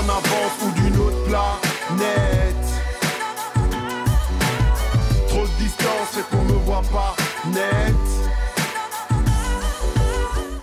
[0.00, 2.66] en avance ou d'une autre planète.
[5.28, 7.14] Trop de distance et qu'on me voit pas
[7.48, 7.94] net.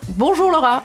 [0.09, 0.83] Bonjour Laura,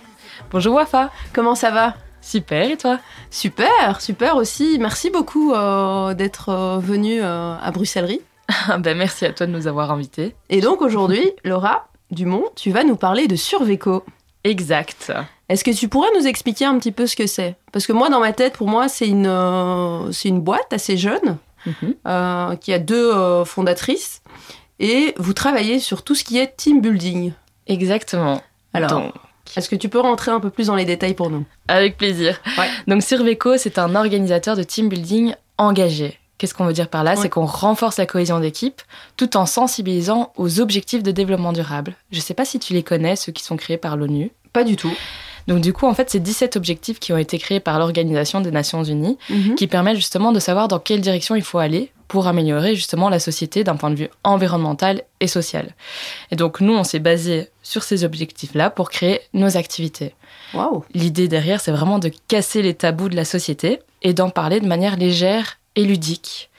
[0.50, 1.94] Bonjour Wafa, comment ça va?
[2.20, 2.98] Super et toi?
[3.30, 4.76] Super, super aussi.
[4.78, 8.20] Merci beaucoup euh, d'être euh, venue euh, à Bruxellerie.
[8.78, 10.36] ben, Merci à toi de nous avoir invités.
[10.50, 14.04] Et donc aujourd'hui, Laura Dumont, tu vas nous parler de Surveco.
[14.44, 15.10] Exact.
[15.52, 17.56] Est-ce que tu pourrais nous expliquer un petit peu ce que c'est?
[17.72, 20.96] Parce que moi, dans ma tête, pour moi, c'est une, euh, c'est une boîte assez
[20.96, 21.94] jeune Mhm.
[22.08, 24.22] euh, qui a deux euh, fondatrices
[24.80, 27.32] et vous travaillez sur tout ce qui est team building.
[27.66, 28.40] Exactement.
[28.72, 29.12] Alors, Donc,
[29.54, 31.44] est-ce que tu peux rentrer un peu plus dans les détails pour nous?
[31.68, 32.40] avec plaisir.
[32.58, 32.68] Ouais.
[32.88, 36.18] Donc Surveco, c'est un organisateur de team building engagé.
[36.38, 37.10] Qu'est-ce qu'on veut dire par là?
[37.12, 37.16] Ouais.
[37.20, 38.80] C'est qu'on renforce la cohésion d'équipe
[39.18, 41.94] tout en sensibilisant aux objectifs de développement durable.
[42.10, 44.32] Je ne sais pas si tu les connais, ceux qui sont créés par l'ONU.
[44.52, 44.92] Pas du tout.
[45.48, 48.50] Donc du coup, en fait, c'est 17 objectifs qui ont été créés par l'Organisation des
[48.50, 49.54] Nations Unies Mhm.
[49.54, 53.18] qui permettent justement de savoir dans quelle direction il faut aller pour améliorer justement la
[53.18, 55.74] société d'un point de vue environnemental et social.
[56.30, 60.14] Et donc nous, on s'est basé sur ces objectifs-là pour créer nos activités.
[60.52, 64.60] Waouh L'idée derrière, c'est vraiment de casser les tabous de la société et d'en parler
[64.60, 66.50] de manière légère et ludique.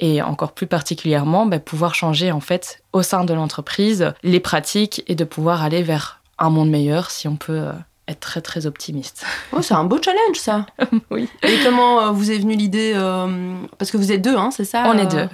[0.00, 5.02] Et encore plus particulièrement, bah, pouvoir changer en fait au sein de l'entreprise les pratiques
[5.08, 7.72] et de pouvoir aller vers un monde meilleur si on peut euh,
[8.08, 9.24] être très très optimiste.
[9.52, 10.66] Oh, c'est un beau challenge ça
[11.10, 11.28] Oui.
[11.42, 14.64] Et comment euh, vous est venue l'idée euh, Parce que vous êtes deux, hein, c'est
[14.64, 15.28] ça On euh, est deux.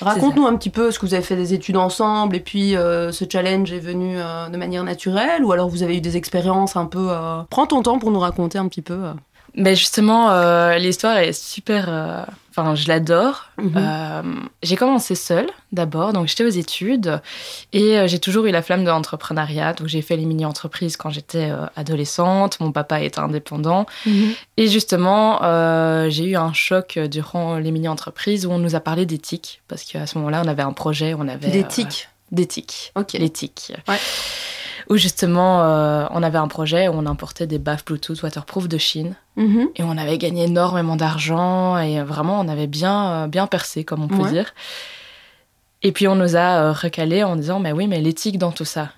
[0.00, 3.12] Raconte-nous un petit peu, est-ce que vous avez fait des études ensemble et puis euh,
[3.12, 6.76] ce challenge est venu euh, de manière naturelle ou alors vous avez eu des expériences
[6.76, 7.08] un peu...
[7.10, 9.02] euh, Prends ton temps pour nous raconter un petit peu.
[9.56, 11.86] Mais justement, euh, l'histoire est super.
[11.88, 12.24] euh,
[12.56, 13.46] Enfin, je l'adore.
[13.58, 13.72] Mhm.
[13.76, 14.22] Euh,
[14.62, 17.20] j'ai commencé seule d'abord, donc j'étais aux études
[17.72, 19.72] et j'ai toujours eu la flamme de l'entrepreneuriat.
[19.72, 22.60] Donc j'ai fait les mini-entreprises quand j'étais adolescente.
[22.60, 23.86] Mon papa était indépendant
[24.56, 25.40] et justement,
[26.10, 30.06] j'ai eu un choc durant les mini-entreprises où on nous a parlé d'éthique parce qu'à
[30.06, 32.08] ce moment-là, on avait un projet, on avait tics.
[32.30, 33.14] d'éthique, Ok.
[33.14, 33.72] l'éthique.
[33.88, 33.98] Ouais.
[34.90, 38.78] Où justement, euh, on avait un projet où on importait des baffes Bluetooth waterproof de
[38.78, 39.14] Chine.
[39.36, 39.68] Mhm.
[39.76, 44.02] Et on avait gagné énormément d'argent et vraiment on avait bien, euh, bien percé, comme
[44.02, 44.30] on peut Ouais.
[44.30, 44.52] dire.
[45.82, 48.64] Et puis on nous a euh, recalé en disant, mais oui, mais l'éthique dans tout
[48.64, 48.90] ça.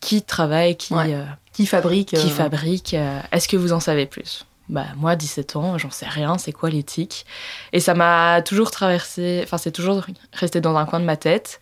[0.00, 1.14] Qui travaille, qui, Ouais.
[1.14, 2.94] euh, Qui fabrique qui euh, fabrique
[3.32, 4.46] Est-ce que vous en savez plus?
[4.68, 7.26] Bah, moi, 17 ans, j'en sais rien, c'est quoi l'éthique?
[7.72, 11.60] Et ça m'a toujours traversé, enfin, c'est toujours resté dans un coin de ma tête.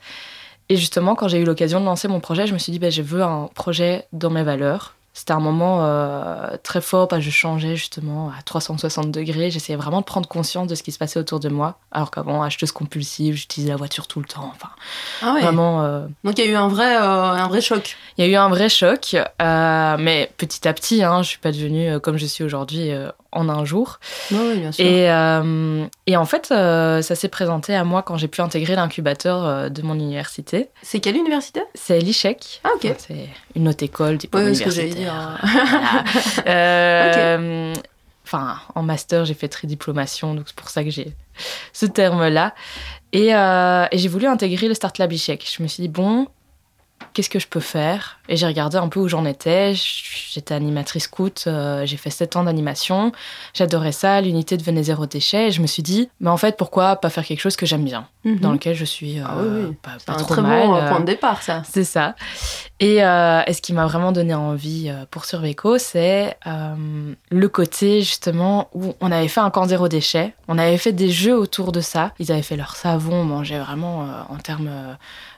[0.68, 2.90] Et justement, quand j'ai eu l'occasion de lancer mon projet, je me suis dit, bah,
[2.90, 4.97] je veux un projet dans mes valeurs.
[5.18, 9.50] C'était un moment euh, très fort parce que je changeais justement à 360 degrés.
[9.50, 11.80] J'essayais vraiment de prendre conscience de ce qui se passait autour de moi.
[11.90, 14.52] Alors qu'avant, acheteuse compulsive, j'utilisais la voiture tout le temps.
[14.54, 14.68] Enfin,
[15.22, 15.40] Ah ouais.
[15.42, 17.96] vraiment, euh, Donc il y a eu un vrai, euh, un vrai choc.
[18.16, 19.16] il y a eu un vrai choc.
[19.40, 22.92] mais petit à petit, hein, je suis pas devenue comme je suis aujourd'hui
[23.32, 23.98] en un jour.
[24.30, 24.84] Oui, oui, bien sûr.
[24.84, 28.74] Et, euh, et en fait, euh, ça s'est présenté à moi quand j'ai pu intégrer
[28.74, 30.70] l'incubateur euh, de mon université.
[30.82, 31.60] C'est quelle université?
[31.74, 32.60] C'est l'ICHEC.
[32.64, 32.94] Ah ok.
[32.98, 35.07] C'est une haute école, diplôme Ouais, universitaire.
[35.44, 36.04] Voilà.
[36.46, 37.74] Euh,
[38.28, 41.14] Enfin, en master, j'ai fait tridiplomation, donc c'est pour ça que j'ai
[41.72, 42.54] ce terme-là.
[43.14, 45.50] Et, euh, et j'ai voulu intégrer le Start Lab ICHEC.
[45.56, 46.28] Je me suis dit, bon,
[47.12, 48.18] qu'est-ce que je peux faire?
[48.28, 49.72] Et j'ai regardé un peu où j'en étais.
[49.74, 53.12] J'étais animatrice scout, euh, j'ai fait 7 ans d'animation.
[53.54, 55.48] J'adorais ça, l'unité devenait zéro déchet.
[55.48, 57.84] Et je me suis dit, mais en fait, pourquoi pas faire quelque chose que j'aime
[57.84, 58.40] bien, Mhm.
[58.40, 59.76] dans lequel je suis euh, Ah oui, oui.
[59.82, 60.66] pas, C'est pas un trop très mal.
[60.66, 61.62] bon euh, euh, point de départ ça.
[61.70, 62.14] c'est ça.
[62.80, 66.36] Et, et ce qui m'a vraiment donné envie pour Surveco, c'est
[67.30, 71.10] le côté justement où on avait fait un camp zéro déchet, on avait fait des
[71.10, 74.70] jeux autour de ça, ils avaient fait leur savon, on mangeait vraiment en termes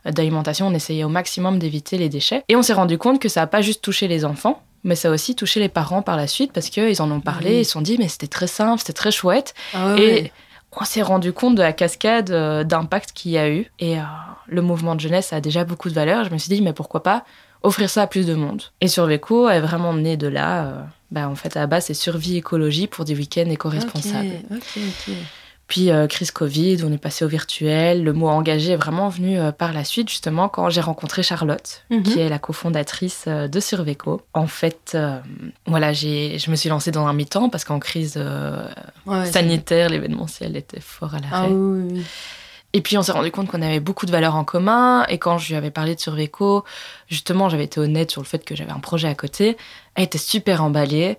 [0.05, 2.43] d'alimentation, on essayait au maximum d'éviter les déchets.
[2.49, 5.09] Et on s'est rendu compte que ça n'a pas juste touché les enfants, mais ça
[5.09, 7.72] a aussi touché les parents par la suite parce qu'ils en ont parlé, ils se
[7.72, 9.55] sont dit mais c'était très simple, c'était très chouette.
[9.75, 10.33] Ah ouais, Et ouais.
[10.81, 13.71] on s'est rendu compte de la cascade euh, d'impact qu'il y a eu.
[13.78, 14.03] Et euh,
[14.47, 16.25] le mouvement de jeunesse a déjà beaucoup de valeur.
[16.25, 17.25] Je me suis dit, mais pourquoi pas
[17.62, 18.62] offrir ça à plus de monde?
[18.81, 20.65] Et Surveco est vraiment né de là.
[20.65, 24.31] euh, bah, en fait, à la base, c'est survie écologie pour des week-ends éco-responsables.
[24.51, 24.78] Ok, ok,
[25.09, 25.15] ok.
[25.71, 28.03] Puis, euh, crise Covid, on est passé au virtuel.
[28.03, 31.84] Le mot engagé est vraiment venu euh, par la suite, justement, quand j'ai rencontré Charlotte,
[31.91, 32.03] Mhm.
[32.03, 34.21] qui est la cofondatrice euh, de Surveco.
[34.34, 34.99] En fait,
[35.67, 38.21] voilà, je me suis lancée dans un mi-temps parce qu'en crise
[39.07, 41.31] Ouais, sanitaire, l'événementiel était fort à l'arrêt.
[41.33, 42.03] Ah oui, oui, oui.
[42.73, 45.05] Et puis on s'est rendu compte qu'on avait beaucoup de valeurs en commun.
[45.09, 46.65] Et quand je lui avais parlé de Surveco,
[47.09, 49.57] justement, j'avais été honnête sur le fait que j'avais un projet à côté.
[49.95, 51.16] Elle était super emballée.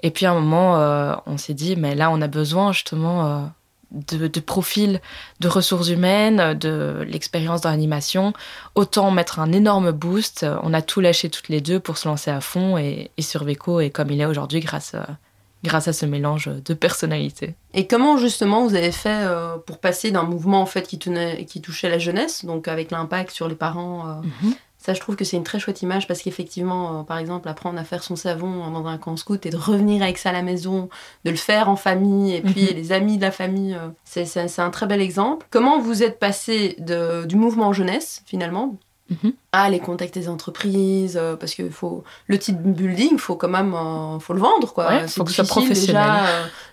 [0.00, 3.50] Et puis à un moment, on s'est dit, mais là, on a besoin justement
[3.90, 5.00] de, de profils
[5.40, 8.32] de ressources humaines, de l'expérience dans l'animation.
[8.74, 10.46] Autant mettre un énorme boost.
[10.62, 12.78] On a tout lâché toutes les deux pour se lancer à fond.
[12.78, 15.00] Et, et Surveco est comme il est aujourd'hui grâce, euh,
[15.64, 17.54] grâce à ce mélange de personnalités.
[17.74, 21.44] Et comment justement vous avez fait euh, pour passer d'un mouvement en fait qui, tenait,
[21.44, 24.12] qui touchait la jeunesse, donc avec l'impact sur les parents euh,
[24.42, 24.54] Mhm.
[24.88, 27.78] Ça, je trouve que c'est une très chouette image parce qu'effectivement, euh, par exemple, apprendre
[27.78, 30.40] à faire son savon dans un camp scout et de revenir avec ça à la
[30.40, 30.88] maison,
[31.26, 32.74] de le faire en famille et puis Mhm.
[32.74, 35.46] les amis de la famille, euh, c'est- un très bel exemple.
[35.50, 38.76] Comment vous êtes passé de, du mouvement jeunesse finalement
[39.10, 39.32] Mhm.
[39.52, 43.74] à les contacter des entreprises euh, parce que faut le team building, faut quand même
[44.20, 44.88] faut le vendre quoi.
[44.88, 46.26] Ouais, C'est faut que soit difficile déjà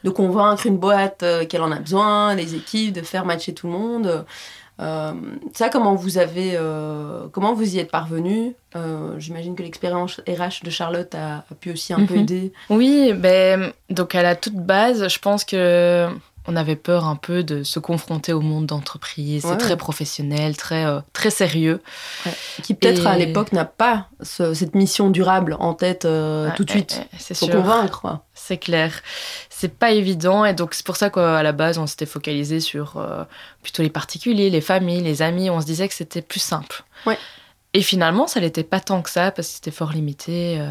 [0.06, 3.74] de convaincre une boîte qu'elle en a besoin, les équipes, de faire matcher tout le
[3.74, 4.26] monde.
[4.82, 5.14] Euh,
[5.54, 10.64] ça, comment vous avez, euh, comment vous y êtes parvenu Euh, J'imagine que l'expérience RH
[10.66, 12.20] de Charlotte a, a pu aussi un peu Mhm.
[12.22, 12.54] aider.
[12.70, 16.10] Oui, ben, donc à la toute base, je pense que
[16.48, 19.44] on avait peur un peu de se confronter au monde d'entreprise.
[19.46, 19.52] Ouais.
[19.52, 21.82] C'est très professionnel, très, euh, très sérieux.
[22.64, 26.64] Qui peut-être Et- à l'époque n'a pas ce- cette mission durable en tête euh, tout
[26.64, 27.02] de suite.
[27.18, 27.56] C'est Faut sûr.
[27.56, 28.20] convaincre.
[28.34, 28.92] C'est clair.
[29.50, 32.98] C'est pas évident et donc c'est pour ça qu'à la base on s'était focalisé sur
[32.98, 33.24] euh,
[33.64, 35.50] plutôt les particuliers, les familles, les amis.
[35.50, 36.84] On se disait que c'était plus simple.
[37.06, 37.18] Ouais.
[37.74, 40.62] Et finalement, ça n'était pas tant que ça parce que c'était fort limité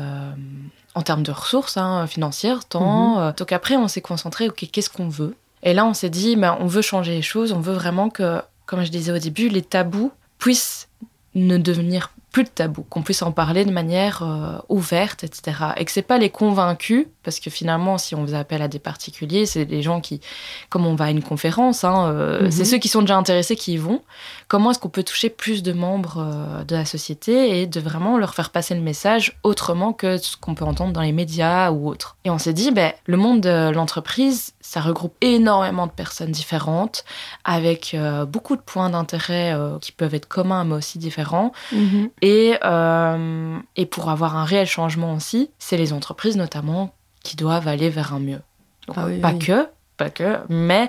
[0.95, 3.21] en termes de ressources hein, financières, temps.
[3.21, 4.49] Euh, Donc après, on s'est concentré.
[4.49, 5.35] Ok, qu'est-ce qu'on veut?
[5.65, 7.53] Et là, on s'est dit, ben, on veut changer les choses.
[7.53, 10.89] On veut vraiment que, comme je disais au début, les tabous puissent
[11.35, 15.57] ne devenir plus de tabous, qu'on puisse en parler de manière euh, ouverte, etc.
[15.77, 18.79] Et que c'est pas les convaincus, parce que finalement, si on faisait appel à des
[18.79, 20.21] particuliers, c'est des gens qui,
[20.69, 22.51] comme on va à une conférence, hein, euh, Mhm.
[22.51, 24.03] c'est ceux qui sont déjà intéressés qui y vont.
[24.49, 28.19] Comment est-ce qu'on peut toucher plus de membres euh, de la société et de vraiment
[28.19, 31.89] leur faire passer le message autrement que ce qu'on peut entendre dans les médias ou
[31.89, 32.17] autres?
[32.25, 37.05] Et on s'est dit, ben, le monde de l'entreprise, ça regroupe énormément de personnes différentes,
[37.45, 41.53] avec euh, beaucoup de points d'intérêt qui peuvent être communs mais aussi différents.
[42.23, 46.93] Et, euh, et pour avoir un réel changement aussi, c'est les entreprises notamment
[47.25, 48.41] qui doivent aller vers un mieux.
[48.87, 49.39] Donc, Ah oui, pas oui.
[49.41, 49.67] que,
[49.97, 50.89] pas que, mais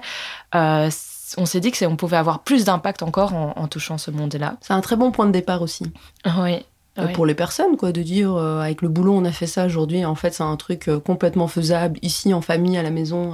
[0.53, 0.89] euh,
[1.37, 4.57] on s'est dit que on pouvait avoir plus d'impact encore en, en touchant ce monde-là.
[4.61, 5.91] C'est un très bon point de départ aussi.
[6.37, 6.63] Oui.
[6.97, 9.65] Euh, Pour les personnes, quoi, de dire euh, avec le boulot on a fait ça
[9.65, 13.33] aujourd'hui, en fait c'est un truc complètement faisable ici en famille à la maison.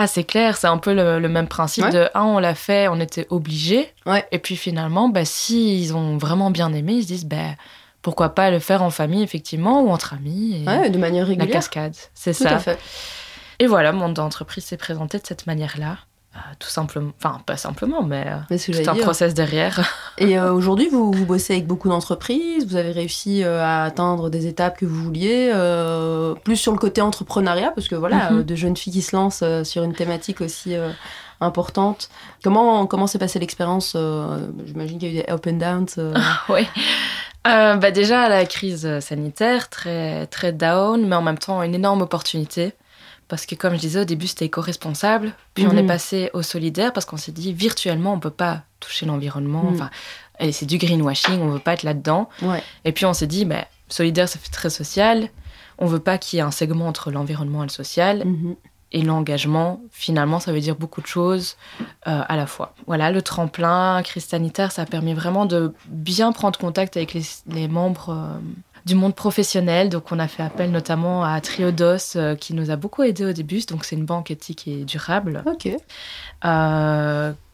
[0.00, 1.90] Ah, c'est clair, c'est un peu le, le même principe Ouais.
[1.92, 3.92] de ah, on l'a fait, on était obligés.
[4.06, 4.24] Ouais.
[4.30, 7.54] Et puis finalement, bah, si ils ont vraiment bien aimé, ils se disent bah,
[8.02, 10.62] pourquoi pas le faire en famille, effectivement, ou entre amis.
[10.62, 11.50] Et Ouais, de manière la régulière.
[11.52, 12.56] cascade, c'est Tout ça.
[12.56, 12.78] à fait.
[13.58, 15.96] Et voilà, mon d'entreprise s'est présenté de cette manière-là.
[16.36, 19.02] Euh, tout simplement, enfin, pas simplement, mais euh, Mais tout un dire.
[19.02, 19.80] process derrière.
[20.18, 24.30] Et euh, aujourd'hui, vous, vous bossez avec beaucoup d'entreprises, vous avez réussi euh, à atteindre
[24.30, 28.38] des étapes que vous vouliez, euh, plus sur le côté entrepreneuriat, parce que voilà, Mhm.
[28.38, 30.90] euh, de jeunes filles qui se lancent euh, sur une thématique aussi euh,
[31.40, 32.08] importante.
[32.42, 35.86] Comment comment s'est passée l'expérience euh, J'imagine qu'il y a eu des up and downs.
[35.98, 36.14] euh.
[36.48, 36.66] oui.
[37.46, 42.02] Euh, bah déjà, la crise sanitaire, très, très down, mais en même temps, une énorme
[42.02, 42.72] opportunité.
[43.28, 45.32] Parce que, comme je disais au début, c'était éco-responsable.
[45.54, 45.78] Puis on Mhm.
[45.78, 49.64] est passé au solidaire parce qu'on s'est dit, virtuellement, on peut pas toucher l'environnement.
[49.64, 49.74] Mhm.
[49.74, 49.90] Enfin,
[50.50, 52.28] c'est du greenwashing, on veut pas être là-dedans.
[52.42, 52.62] Ouais.
[52.84, 55.28] Et puis on s'est dit, bah, solidaire, ça fait très social.
[55.78, 58.24] On veut pas qu'il y ait un segment entre l'environnement et le social.
[58.24, 58.56] Mhm.
[58.92, 61.56] Et l'engagement, finalement, ça veut dire beaucoup de choses
[62.06, 62.74] euh, à la fois.
[62.86, 67.22] Voilà, le tremplin, crise sanitaire, ça a permis vraiment de bien prendre contact avec les,
[67.48, 68.38] les membres euh,
[68.86, 69.90] du monde professionnel.
[69.90, 73.32] Donc, on a fait appel notamment à Triodos, euh, qui nous a beaucoup aidé au
[73.32, 73.60] début.
[73.68, 75.68] Donc, c'est une banque éthique et durable, Ok.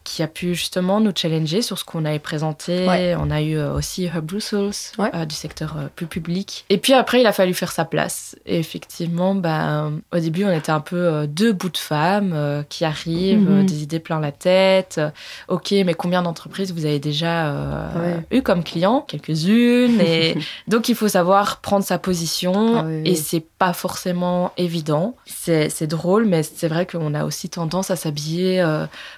[0.05, 2.87] Qui a pu justement nous challenger sur ce qu'on avait présenté.
[2.87, 3.15] Ouais.
[3.19, 5.09] On a eu euh, aussi Hub Brussels, Ouais.
[5.13, 6.63] euh, du secteur euh, plus public.
[6.69, 8.35] Et puis après, il a fallu faire sa place.
[8.45, 12.85] Et effectivement, ben, au début, on était un peu deux bouts de femmes euh, qui
[12.85, 13.65] arrivent, Mhm.
[13.65, 15.01] des idées plein la tête.
[15.49, 19.01] Ok, mais combien d'entreprises vous avez déjà euh, eu comme clients?
[19.07, 19.99] Quelques-unes.
[20.01, 22.53] Et donc, il faut savoir prendre sa position.
[22.77, 23.09] Ah oui, oui.
[23.11, 25.15] Et c'est pas forcément évident.
[25.25, 28.63] C'est drôle, mais c'est vrai qu'on a aussi tendance à s'habiller.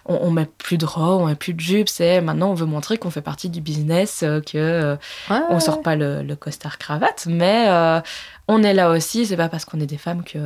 [0.05, 1.89] on, on met plus de robe, on met plus de jupe.
[1.89, 4.95] C'est maintenant, on veut montrer qu'on fait partie du business, euh, que euh,
[5.29, 7.99] Ouais, on sort pas le, le costard cravate, mais euh,
[8.47, 9.25] on est là aussi.
[9.25, 10.39] C'est pas parce qu'on est des femmes que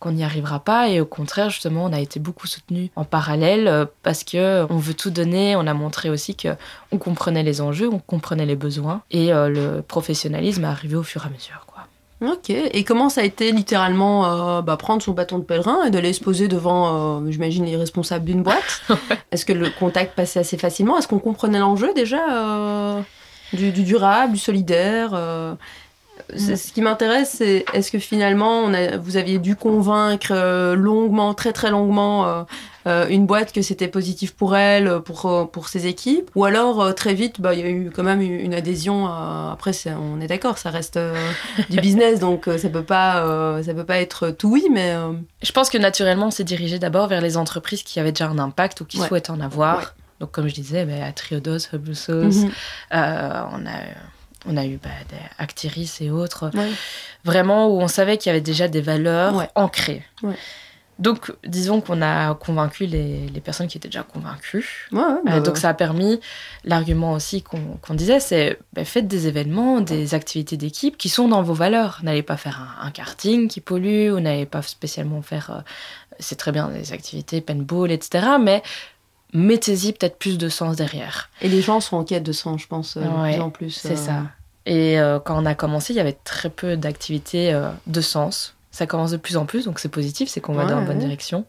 [0.00, 0.88] qu'on n'y arrivera pas.
[0.88, 4.94] Et au contraire, justement, on a été beaucoup soutenus en parallèle parce que on veut
[4.94, 5.56] tout donner.
[5.56, 6.48] On a montré aussi que
[6.90, 11.24] on comprenait les enjeux, on comprenait les besoins, et le professionnalisme est arrivé au fur
[11.24, 11.64] et à mesure.
[11.66, 11.71] Quoi.
[12.22, 12.50] Ok.
[12.50, 16.12] Et comment ça a été littéralement euh, bah, prendre son bâton de pèlerin et d'aller
[16.12, 18.82] se poser devant, euh, j'imagine, les responsables d'une boîte?
[19.32, 20.96] Est-ce que le contact passait assez facilement?
[20.96, 23.00] Est-ce qu'on comprenait l'enjeu déjà euh,
[23.52, 25.18] du, du durable, du solidaire
[26.36, 30.74] c'est- ce qui m'intéresse, c'est est-ce que finalement, on a, vous aviez dû convaincre euh,
[30.74, 32.42] longuement, très très longuement, euh,
[32.88, 36.30] euh, une boîte que c'était positif pour elle, pour, pour ses équipes?
[36.34, 39.06] Ou alors, très vite, bah, il y a eu quand même une adhésion.
[39.06, 40.98] à- Après, c'est- on est d'accord, ça reste
[41.70, 44.94] du business, donc ça peut pas, ça peut pas être tout oui, mais
[45.42, 48.38] Je pense que naturellement, on s'est dirigé d'abord vers les entreprises qui avaient déjà un
[48.38, 49.06] impact ou qui Ouais.
[49.08, 49.78] souhaitent en avoir.
[49.78, 49.84] Ouais.
[50.20, 52.50] Donc, comme je disais, bah, à Triodos, Hubble Sauce, mhm.
[52.94, 53.80] euh, on a,
[54.46, 56.50] on a eu bah, des Actiris et autres.
[56.54, 56.70] Ouais.
[57.24, 59.48] Vraiment où on savait qu'il y avait déjà des valeurs Ouais.
[59.54, 60.02] ancrées.
[60.22, 60.34] Ouais.
[60.98, 64.88] Donc, disons qu'on a convaincu les, les personnes qui étaient déjà convaincues.
[64.92, 66.20] Euh, bah, donc ça a permis,
[66.64, 71.42] l'argument aussi qu'on disait, c'est bah, faites des événements, des activités d'équipe qui sont dans
[71.42, 72.00] vos valeurs.
[72.04, 75.60] N'allez pas faire un, un karting qui pollue, ou n'allez pas spécialement faire, euh,
[76.20, 78.26] c'est très bien, des activités paintball, etc.
[78.40, 78.62] Mais
[79.32, 81.30] mettez-y peut-être plus de sens derrière.
[81.40, 83.50] Et les gens sont en quête de sens, je pense, euh, de Ouais, plus en
[83.50, 83.70] plus.
[83.70, 84.22] C'est euh, ça.
[84.66, 88.54] Et euh, quand on a commencé, il y avait très peu d'activités de sens.
[88.70, 90.86] Ça commence de plus en plus, donc c'est positif, c'est qu'on va Ouais, dans la
[90.86, 91.02] bonne ouais.
[91.02, 91.44] direction.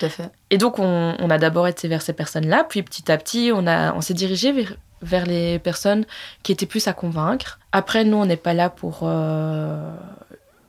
[0.00, 0.30] Tout à fait.
[0.50, 3.66] Et donc, on, on a d'abord été vers ces personnes-là, puis petit à petit, on,
[3.66, 6.04] a, on s'est dirigé vers, vers les personnes
[6.42, 7.58] qui étaient plus à convaincre.
[7.72, 9.90] Après, nous, on n'est pas là pour euh,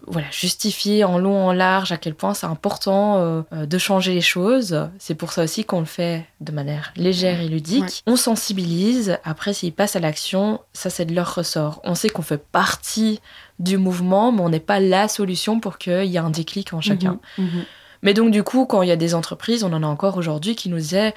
[0.07, 4.13] voilà, justifier en long, en large à quel point c'est important euh, euh, de changer
[4.13, 4.89] les choses.
[4.97, 7.83] C'est pour ça aussi qu'on le fait de manière légère et ludique.
[7.83, 8.13] Ouais.
[8.13, 9.17] On sensibilise.
[9.23, 11.81] Après, s'ils passent à l'action, ça, c'est de leur ressort.
[11.83, 13.19] On sait qu'on fait partie
[13.59, 16.81] du mouvement, mais on n'est pas la solution pour qu'il y ait un déclic en
[16.81, 17.19] chacun.
[17.37, 17.65] Mhm, mhm.
[18.01, 20.55] Mais donc, du coup, quand il y a des entreprises, on en a encore aujourd'hui
[20.55, 21.13] qui nous disaient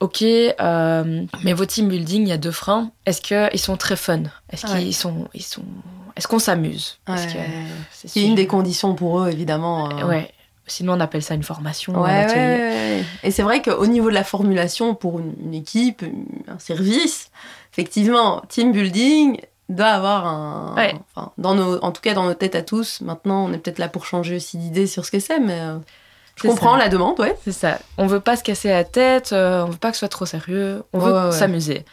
[0.00, 2.90] Ok, euh, mais vos team building, il y a deux freins.
[3.06, 4.24] Est-ce qu'ils sont très fun?
[4.50, 4.82] Est-ce Ouais.
[4.82, 5.64] qu'ils sont, ils sont...
[6.16, 7.32] Est-ce qu'on s'amuse Parce Ouais.
[7.32, 7.38] que
[8.08, 9.90] c'est une des conditions pour eux, évidemment.
[9.90, 10.06] euh.
[10.06, 10.30] Ouais.
[10.68, 13.04] Sinon, on appelle ça une formation, Ouais, un ouais.
[13.22, 16.02] Et c'est vrai qu'au niveau de la formulation pour une, équipe,
[16.48, 17.30] un service,
[17.72, 20.74] effectivement, team building doit avoir un.
[20.74, 20.94] Ouais.
[21.14, 23.78] Enfin, dans nos, en tout cas, dans nos têtes à tous, maintenant, on est peut-être
[23.78, 25.78] là pour changer aussi d'idée sur ce que c'est, mais euh,
[26.34, 26.78] je comprends ça.
[26.78, 27.36] la demande, ouais.
[27.44, 27.78] C'est ça.
[27.98, 30.26] On veut pas se casser la tête, euh, on veut pas que ce soit trop
[30.26, 31.32] sérieux, on veut Ouais, ouais, ouais.
[31.32, 31.84] s'amuser.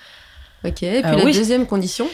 [0.66, 0.82] Ok.
[0.82, 1.34] Et puis Euh, la oui.
[1.34, 2.08] deuxième condition.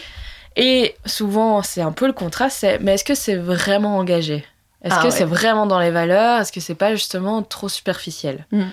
[0.56, 4.46] Et souvent, c'est un peu le contraste, c'est mais est-ce que c'est vraiment engagé?
[4.84, 5.12] Est-ce Ah que ouais.
[5.12, 6.42] c'est vraiment dans les valeurs?
[6.42, 8.46] Est-ce que c'est pas justement trop superficiel?
[8.52, 8.64] Mm.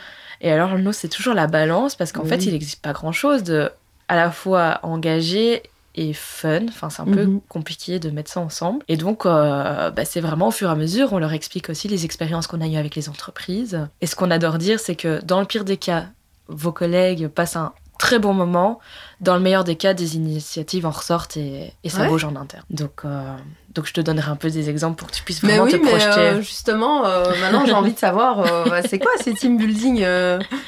[0.40, 2.28] Et alors, nous, c'est toujours la balance parce qu'en Oui.
[2.28, 3.70] fait, il n'existe pas grand-chose de
[4.08, 5.62] à la fois engagé
[5.94, 6.66] et fun.
[6.68, 7.40] Enfin, c'est un peu Mhm.
[7.48, 8.84] compliqué de mettre ça ensemble.
[8.86, 11.88] Et donc, euh, bah, c'est vraiment au fur et à mesure, on leur explique aussi
[11.88, 13.80] les expériences qu'on a eues avec les entreprises.
[14.00, 16.06] Et ce qu'on adore dire, c'est que dans le pire des cas,
[16.48, 18.78] vos collègues passent un très bon moment.
[19.20, 22.08] Dans le meilleur des cas, des initiatives en ressortent et, et ça Ouais.
[22.08, 22.64] bouge en interne.
[22.68, 23.34] Donc, euh,
[23.74, 25.70] donc, je te donnerai un peu des exemples pour que tu puisses Mais vraiment oui,
[25.72, 26.20] te mais projeter.
[26.20, 30.04] euh, justement, euh, maintenant j'ai envie de savoir, bah, c'est quoi ces team building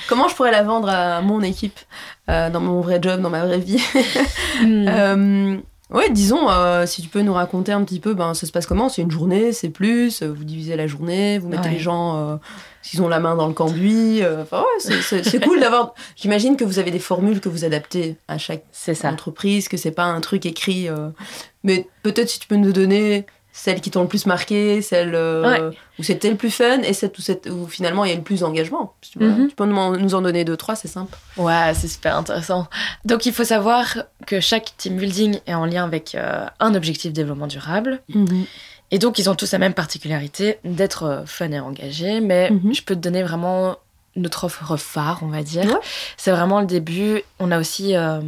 [0.08, 1.78] Comment je pourrais la vendre à mon équipe
[2.26, 3.82] dans mon vrai job, dans ma vraie vie?
[4.62, 5.58] Hmm.
[5.90, 8.66] Ouais, disons, euh, si tu peux nous raconter un petit peu, ben, ça se passe
[8.66, 8.90] comment?
[8.90, 11.74] C'est une journée, c'est plus euh, Vous divisez la journée, vous mettez Ouais.
[11.76, 12.36] les gens, euh,
[12.82, 14.22] s'ils ont la main dans le cambouis.
[14.22, 15.94] euh, Enfin, ouais, c'est- cool d'avoir.
[16.14, 19.08] J'imagine que vous avez des formules que vous adaptez à chaque ça.
[19.08, 20.88] entreprise, que c'est pas un truc écrit.
[21.64, 23.24] Mais peut-être si tu peux nous donner
[23.60, 27.10] celles qui t'ont le plus marqué, celles euh, où c'était le plus fun et celles
[27.50, 28.94] où, finalement il y a le plus d'engagement.
[29.00, 29.18] Tu.
[29.18, 29.48] Mhm.
[29.48, 31.16] Tu peux nous en- donner deux, trois, c'est simple.
[31.36, 32.68] Ouais, c'est super intéressant.
[33.04, 33.84] Donc, il faut savoir
[34.26, 38.00] que chaque team building est en lien avec euh, un objectif de développement durable.
[38.90, 42.20] Et donc, ils ont tous la même particularité d'être euh, fun et engagés.
[42.20, 42.72] Mais Mhm.
[42.74, 43.76] je peux te donner vraiment
[44.16, 45.64] notre offre phare, on va dire.
[45.66, 45.80] Ouais.
[46.16, 47.22] C'est vraiment le début.
[47.40, 48.20] On a aussi euh,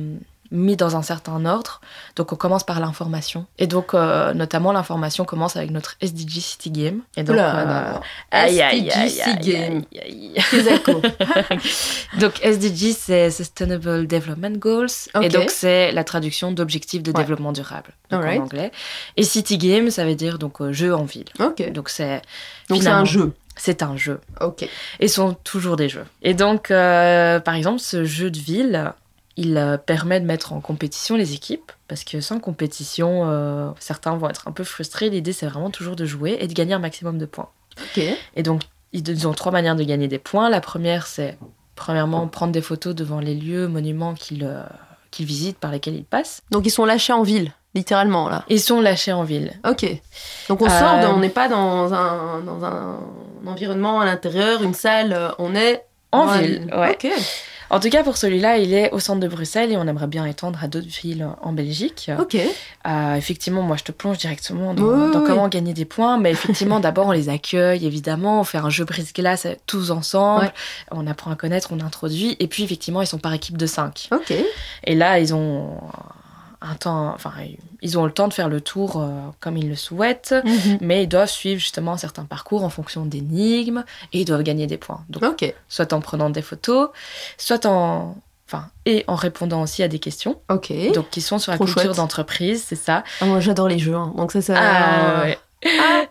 [0.50, 1.80] mis dans un certain ordre.
[2.16, 3.46] Donc, on commence par l'information.
[3.58, 7.00] Et donc, euh, notamment, l'information commence avec notre SDG City Game.
[7.16, 8.02] Et donc, Oula, euh, d'accord.
[8.32, 9.82] aïe, aïe, SDG aïe, City aïe, Game.
[10.02, 10.44] aïe, aïe.
[10.50, 11.02] Kesako.
[12.18, 14.86] Donc SDG, c'est Sustainable Development Goals.
[15.14, 15.22] Ok.
[15.24, 17.20] Et donc c'est la traduction d'objectifs de Ouais.
[17.22, 18.70] développement durable donc en anglais.
[19.16, 21.26] Et City Game, ça veut dire donc euh, jeu en ville.
[21.38, 21.72] ok.
[21.72, 22.22] Donc c'est
[22.68, 23.32] Donc c'est un jeu.
[23.56, 24.20] C'est un jeu.
[24.40, 24.66] Ok.
[25.00, 26.04] Et sont toujours des jeux.
[26.22, 28.92] Et donc euh, par exemple ce jeu de ville,
[29.36, 34.16] il euh, permet de mettre en compétition les équipes parce que sans compétition, euh, certains
[34.16, 35.08] vont être un peu frustrés.
[35.10, 37.48] L'idée c'est vraiment toujours de jouer et de gagner un maximum de points.
[38.36, 40.50] Et donc, ils ont trois manières de gagner des points.
[40.50, 41.38] La première, c'est
[41.76, 44.62] premièrement prendre des photos devant les lieux, monuments qu'ils euh,
[45.10, 46.42] qu'ils visitent, par lesquels ils passent.
[46.50, 48.44] Donc ils sont lâchés en ville, littéralement là.
[48.48, 49.52] Ils sont lâchés en ville.
[49.68, 49.86] Ok.
[50.48, 52.98] Donc on Euh, sort, de- on n'est pas dans un, dans un
[53.46, 56.92] environnement à l'intérieur, une salle, on est En ville, ouais.
[56.92, 57.08] Ok.
[57.70, 60.26] En tout cas, pour celui-là, il est au centre de Bruxelles et on aimerait bien
[60.26, 62.10] étendre à d'autres villes en Belgique.
[62.18, 62.36] Ok.
[62.36, 65.24] Euh, effectivement, moi, je te plonge directement dans, oui.
[65.26, 66.18] comment gagner des points.
[66.18, 68.40] Mais effectivement, d'abord, on les accueille, évidemment.
[68.40, 70.46] On fait un jeu brise-glace tous ensemble.
[70.46, 70.52] Ouais.
[70.90, 72.36] On apprend à connaître, on introduit.
[72.40, 74.08] Et puis, effectivement, ils sont par équipe de 5.
[74.12, 74.34] Ok.
[74.84, 75.78] Et là, ils ont
[76.62, 77.32] un temps, enfin,
[77.80, 79.08] ils ont le temps de faire le tour euh,
[79.40, 80.78] comme ils le souhaitent, Mhm.
[80.82, 84.76] mais ils doivent suivre justement certains parcours en fonction d'énigmes et ils doivent gagner des
[84.76, 85.02] points.
[85.08, 85.22] Donc,
[85.68, 86.88] soit en prenant des photos,
[87.38, 90.72] soit en, enfin, et en répondant aussi à des questions, ok.
[90.92, 93.04] donc qui sont sur la Trop culture d'entreprise, c'est ça.
[93.20, 94.12] Ah, moi j'adore les jeux, hein.
[94.16, 94.54] donc ça, ça.
[94.58, 95.38] Ah, ouais.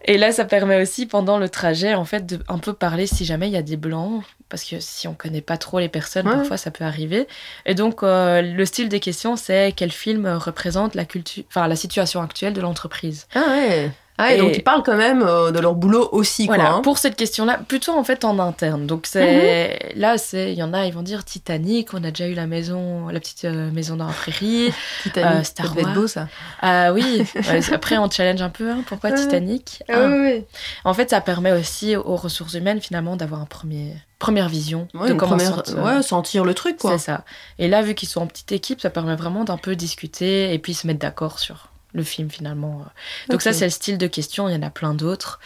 [0.06, 3.26] Et là, ça permet aussi pendant le trajet, en fait, de un peu parler si
[3.26, 6.28] jamais il y a des blancs, parce que si on connaît pas trop les personnes,
[6.28, 6.36] Ouais.
[6.36, 7.28] parfois ça peut arriver.
[7.66, 11.76] Et donc, euh, le style des questions, c'est quel film représente la culture, enfin la
[11.76, 13.28] situation actuelle de l'entreprise.
[13.34, 13.92] Ah ouais.
[14.22, 16.74] Ah, et donc ils parlent quand même euh, de leur boulot aussi, Voilà, quoi.
[16.76, 16.82] hein.
[16.82, 18.86] pour cette question-là, plutôt en fait en interne.
[18.86, 22.28] Donc c'est là, c'est il y en a, ils vont dire Titanic, on a déjà
[22.28, 24.74] eu la maison, la petite euh, maison dans la prairie.
[25.04, 25.96] Titanic, euh, Star ça devait être Wars.
[25.96, 26.28] beau ça.
[26.62, 28.70] Ah oui, ouais, après on challenge un peu.
[28.70, 29.12] hein, pourquoi.
[29.14, 30.44] Titanic Ah, oui, oui.
[30.84, 35.08] En fait, ça permet aussi aux ressources humaines finalement d'avoir un premier première vision Ouais,
[35.08, 36.98] de comment première- sentir- ouais, sentir le truc, quoi.
[36.98, 37.24] C'est ça.
[37.58, 40.60] Et là, vu qu'ils sont en petite équipe, ça permet vraiment d'un peu discuter et
[40.60, 42.86] puis se mettre d'accord sur le film finalement.
[43.30, 44.48] Donc ça, c'est le style de question.
[44.50, 45.40] Il y en a plein d'autres.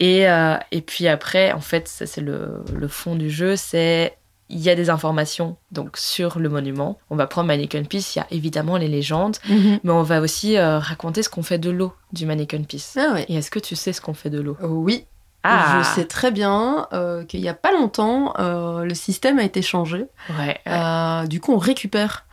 [0.00, 4.16] Et, euh, et puis après, en fait, ça, c'est le, le fond du jeu, c'est
[4.48, 6.98] il y a des informations donc sur le monument.
[7.10, 9.80] On va prendre Mannequin Peace, il y a évidemment les légendes, Mhm.
[9.82, 12.96] mais on va aussi euh, raconter ce qu'on fait de l'eau du Mannequin Peace.
[12.96, 13.24] Ah ouais.
[13.28, 14.56] Et est-ce que tu sais ce qu'on fait de l'eau?
[14.62, 15.06] Oui,
[15.42, 19.44] Ah je sais très bien euh, qu'il n'y a pas longtemps, euh, le système a
[19.44, 20.04] été changé.
[20.30, 20.36] Ouais.
[20.38, 20.60] ouais.
[20.68, 22.24] Euh, du coup, on récupère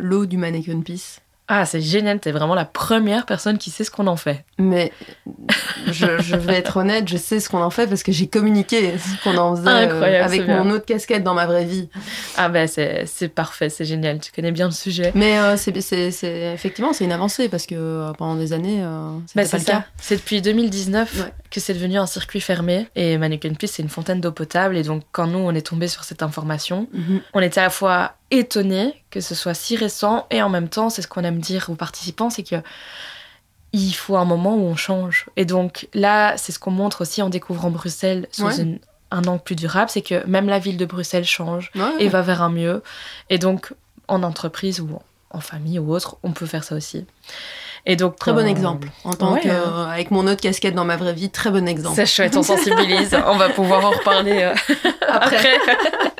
[0.00, 1.20] l'eau du mannequin piece.
[1.50, 4.44] Ah, c'est génial, t'es vraiment la première personne qui sait ce qu'on en fait.
[4.58, 4.92] Mais
[5.86, 8.94] je, je vais être honnête, je sais ce qu'on en fait parce que j'ai communiqué
[8.98, 10.62] ce qu'on en faisait euh, avec c'est bien.
[10.62, 11.88] mon autre casquette dans ma vraie vie.
[12.36, 15.10] Ah ben c'est c'est parfait, c'est génial, tu connais bien le sujet.
[15.14, 18.82] Mais euh, c'est, c'est, c'est- effectivement, c'est une avancée parce que euh, pendant des années,
[19.26, 19.72] c'était Bah, pas c'est le ça.
[19.72, 19.84] cas.
[19.96, 21.32] C'est depuis 2019 Ouais.
[21.50, 24.82] que c'est devenu un circuit fermé et Mannequin Peace c'est une fontaine d'eau potable et
[24.82, 27.20] donc quand nous on est tombé sur cette information, Mhm.
[27.32, 30.90] on était à la fois étonnés que ce soit si récent et en même temps
[30.90, 32.56] c'est ce qu'on aime dire aux participants c'est que
[33.72, 37.22] il faut un moment où on change et donc là c'est ce qu'on montre aussi
[37.22, 38.56] en découvrant Bruxelles sous Ouais.
[38.60, 38.78] une-
[39.10, 41.92] un angle plus durable c'est que même la ville de Bruxelles change Ouais.
[41.98, 42.82] et va vers un mieux.
[43.30, 43.72] Et donc,
[44.06, 44.88] en entreprise ou
[45.30, 47.06] en famille ou autre, on peut faire ça aussi.
[47.86, 48.88] Et donc, Très bon euh, exemple.
[49.04, 51.66] En tant ouais, que, euh, avec mon autre casquette dans ma vraie vie, très bon
[51.66, 51.96] exemple.
[51.96, 53.16] C'est chouette, on sensibilise.
[53.26, 54.54] on va pouvoir en reparler euh,
[55.08, 55.56] après.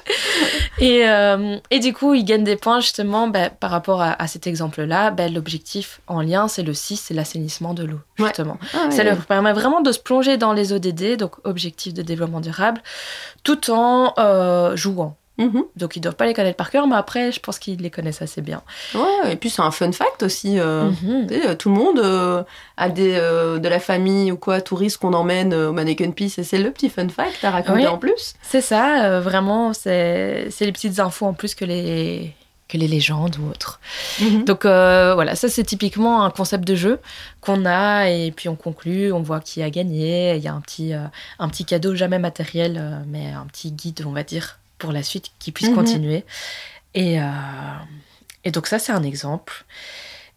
[0.81, 4.27] et, euh, et du coup, ils gagnent des points justement ben, par rapport à, à
[4.27, 5.11] cet exemple-là.
[5.11, 8.27] Ben, L'objectif en lien, c'est le 6, c'est l'assainissement de l'eau, Ouais.
[8.27, 8.59] justement.
[8.75, 8.91] Ah ouais.
[8.91, 12.81] Ça leur permet vraiment de se plonger dans les ODD, donc objectifs de développement durable,
[13.45, 15.17] tout en euh, jouant.
[15.39, 15.65] Mhm.
[15.77, 18.23] Donc ils doivent pas les connaître par cœur, mais après, je pense qu'ils les connaissent
[18.23, 18.61] assez bien.
[18.95, 20.59] Ouais, et puis c'est un fun fact aussi.
[20.59, 21.29] euh, Mhm.
[21.29, 22.43] sais, euh, tout le monde euh,
[22.77, 26.39] a des, euh, de la famille ou quoi, touristes qu'on emmène au Mannequin Peace.
[26.39, 27.87] Et c'est le petit fun fact à raconter Oui.
[27.87, 28.35] en plus.
[28.43, 32.35] C'est ça, vraiment, c'est c'est les petites infos en plus que les,
[32.69, 33.81] que les légendes ou autres.
[34.21, 34.45] Mhm.
[34.45, 36.99] Donc euh, voilà, ça c'est typiquement un concept de jeu
[37.41, 40.61] qu'on a et puis on conclut, on voit qui a gagné, il y a un
[40.61, 40.99] petit, euh,
[41.39, 45.31] un petit cadeau jamais matériel, mais un petit guide, on va dire, pour la suite
[45.39, 45.75] qui puisse Mhm.
[45.75, 46.25] continuer.
[46.95, 47.25] Et, euh,
[48.45, 49.65] et donc ça c'est un exemple.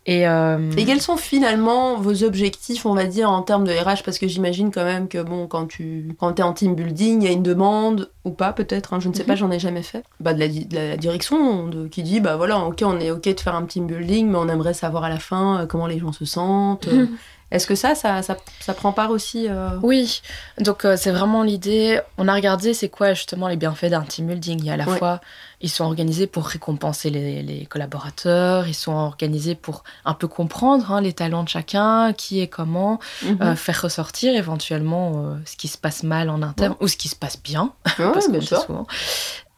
[0.08, 4.02] Et, euh, Et quels sont finalement vos objectifs, on va dire, en termes de RH
[4.04, 7.26] Parce que j'imagine quand même que, bon, quand tu quand es en team building, il
[7.26, 9.28] y a une demande, ou pas peut-être, hein, je ne sais Mhm.
[9.28, 12.20] pas, j'en ai jamais fait, bah, de, la, di- de la direction de- qui dit,
[12.20, 15.04] bah voilà, ok, on est ok de faire un team building, mais on aimerait savoir
[15.04, 16.88] à la fin euh, comment les gens se sentent.
[16.88, 17.06] euh.
[17.06, 17.18] Mhm.
[17.52, 20.22] Est-ce que ça, ça, ça, ça prend part aussi euh, Oui,
[20.60, 22.00] donc euh, c'est vraiment l'idée.
[22.18, 24.60] On a regardé c'est quoi justement les bienfaits d'un team building.
[24.60, 24.98] Il y a à la Ouais.
[24.98, 25.20] fois,
[25.60, 30.92] ils sont organisés pour récompenser les, les collaborateurs, ils sont organisés pour un peu comprendre
[30.92, 33.38] hein, les talents de chacun, qui est comment, Mhm.
[33.42, 37.16] euh, faire ressortir éventuellement ce qui se passe mal en interne ou ce qui se
[37.16, 38.62] passe bien, Ouais, parce bien sûr.
[38.62, 38.88] souvent.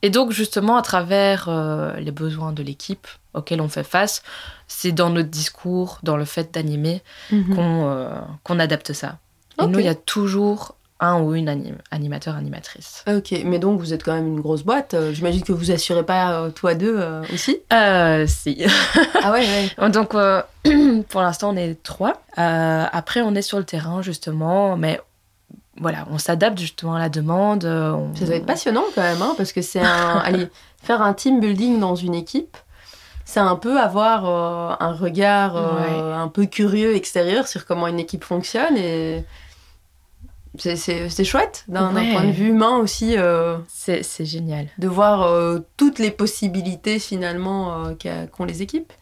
[0.04, 4.22] Et donc justement à travers euh, les besoins de l'équipe auxquels on fait face,
[4.68, 7.56] c'est dans notre discours, dans le fait d'animer, Mhm.
[7.56, 8.10] qu'on euh,
[8.44, 9.18] qu'on adapte ça.
[9.62, 13.04] Et nous, il y a toujours un ou une anim- animateur, animatrice.
[13.08, 14.94] Ok, mais donc vous êtes quand même une grosse boîte.
[14.94, 17.58] euh, J'imagine que vous assurez pas euh, toi deux euh, aussi?
[17.74, 18.64] Euh, si.
[19.22, 19.46] ah ouais,
[19.78, 19.90] ouais.
[19.90, 20.12] Donc,
[21.10, 22.22] pour l'instant, on est trois.
[22.38, 25.00] Après, on est sur le terrain, justement, mais
[25.80, 27.66] voilà, on s'adapte justement à la demande.
[27.66, 30.18] euh, on- Ça doit être passionnant quand même, hein, parce que c'est un.
[30.26, 30.48] allez,
[30.82, 32.58] faire un team building dans une équipe,
[33.26, 38.00] c'est un peu avoir euh, un regard euh, un peu curieux extérieur sur comment une
[38.00, 39.24] équipe fonctionne et.
[40.56, 42.12] C'est- chouette d'un Ouais.
[42.14, 44.68] point de vue humain aussi euh, C'est génial.
[44.78, 45.28] de voir
[45.78, 47.96] toutes les possibilités finalement
[48.32, 48.94] qu'ont les équipes.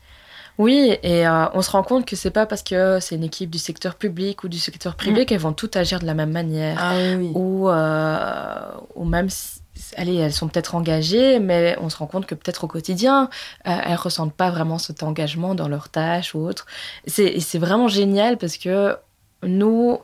[0.62, 3.50] Oui, et euh, on se rend compte que c'est pas parce que c'est une équipe
[3.50, 5.26] du secteur public ou du secteur privé Mm.
[5.26, 6.78] qu'elles vont toutes agir de la même manière.
[6.80, 7.32] Ah oui, oui.
[7.34, 9.60] ou, euh, ou même si-
[9.98, 13.30] allez, elles sont peut-être engagées, mais on se rend compte que peut-être au quotidien,
[13.68, 16.66] euh, elles ressentent pas vraiment cet engagement dans leurs tâches ou autre.
[17.08, 18.96] C'est vraiment génial parce que
[19.44, 19.98] nous,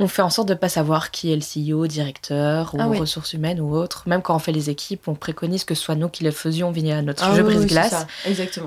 [0.00, 2.88] on fait en sorte de ne pas savoir qui est le CEO, directeur ou Ah
[2.88, 2.98] oui.
[2.98, 4.02] ressources humaines ou autre.
[4.06, 6.70] Même quand on fait les équipes, on préconise que ce soit nous qui le faisions
[6.72, 8.06] via notre Ah jeu oui, brise-glace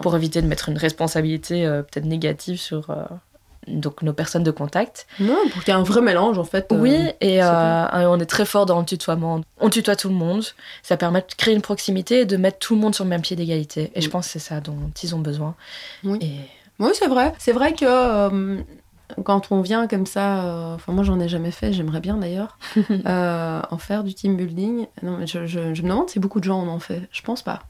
[0.01, 3.03] pour éviter de mettre une responsabilité euh, peut-être négative sur euh,
[3.67, 5.07] donc nos personnes de contact.
[5.19, 6.71] Non, pour qu'il y ait un vrai mélange en fait.
[6.71, 9.41] euh, Oui, et euh, on est très fort dans le tutoiement.
[9.59, 10.45] On tutoie tout le monde.
[10.83, 13.21] Ça permet de créer une proximité et de mettre tout le monde sur le même
[13.21, 13.91] pied d'égalité.
[13.95, 15.55] Et je pense que c'est ça dont ils ont besoin.
[16.03, 16.19] Oui.
[16.21, 16.35] Et
[16.79, 17.33] Oui, c'est vrai.
[17.39, 18.57] C'est vrai que euh,
[19.23, 22.57] quand on vient comme ça, euh, enfin moi j'en ai jamais fait, j'aimerais bien d'ailleurs,
[23.05, 24.87] euh, en faire du team building.
[25.03, 27.07] Non, mais je, je- je me demande si beaucoup de gens en ont fait.
[27.11, 27.61] Je pense pas.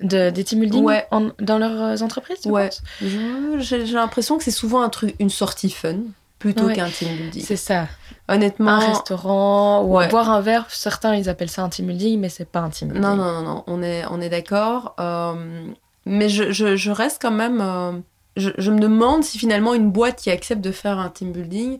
[0.00, 1.06] de, des team building Ouais.
[1.10, 2.70] en- dans leurs entreprises, tu Ouais.
[3.00, 5.96] J'ai j'ai l'impression que c'est souvent un truc, une sortie fun
[6.38, 6.74] plutôt Ouais.
[6.74, 7.42] qu'un team building.
[7.42, 7.88] C'est ça.
[8.28, 8.72] Honnêtement.
[8.72, 10.08] Un restaurant ou Ouais.
[10.08, 12.88] boire un verre, certains ils appellent ça un team building, mais c'est pas un team
[12.90, 13.08] building.
[13.08, 14.94] Non, non, non, non, on est, on est d'accord.
[15.00, 15.34] Euh,
[16.04, 17.60] mais je, je, je reste quand même.
[18.36, 21.32] Euh, je, je me demande si finalement une boîte qui accepte de faire un team
[21.32, 21.78] building,